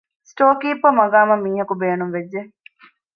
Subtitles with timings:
[0.29, 2.41] ސްޓޯރ ކީޕަރ މަޤާމަށް މީހަކު ބޭނުންވެއްްޖެ